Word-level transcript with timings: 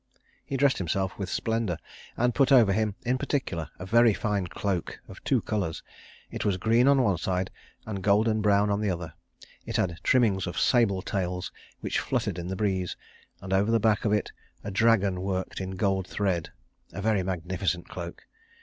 He 0.43 0.57
dressed 0.57 0.79
himself 0.79 1.19
with 1.19 1.29
splendour, 1.29 1.77
and 2.17 2.33
put 2.33 2.51
over 2.51 2.73
him 2.73 2.95
in 3.05 3.19
particular 3.19 3.69
a 3.77 3.85
very 3.85 4.15
fine 4.15 4.47
cloak 4.47 4.99
of 5.07 5.23
two 5.23 5.41
colours. 5.43 5.83
It 6.31 6.43
was 6.43 6.57
green 6.57 6.87
on 6.87 7.03
one 7.03 7.19
side 7.19 7.51
and 7.85 8.01
golden 8.01 8.41
brown 8.41 8.71
on 8.71 8.81
the 8.81 8.89
other. 8.89 9.13
It 9.63 9.77
had 9.77 9.99
trimmings 10.01 10.47
of 10.47 10.57
sable 10.57 11.03
tails 11.03 11.51
which 11.81 11.99
fluttered 11.99 12.39
in 12.39 12.47
the 12.47 12.55
breeze, 12.55 12.97
and 13.41 13.53
over 13.53 13.69
the 13.69 13.79
back 13.79 14.03
of 14.03 14.11
it 14.11 14.31
a 14.63 14.71
dragon 14.71 15.21
worked 15.21 15.61
in 15.61 15.75
gold 15.75 16.07
thread: 16.07 16.51
a 16.91 16.99
very 17.03 17.21
magnificent 17.21 17.87
cloak. 17.87 18.25